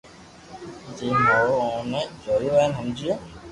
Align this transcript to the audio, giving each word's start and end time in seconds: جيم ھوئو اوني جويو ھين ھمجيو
جيم 0.97 1.17
ھوئو 1.27 1.55
اوني 1.67 2.01
جويو 2.23 2.53
ھين 2.59 2.71
ھمجيو 2.77 3.15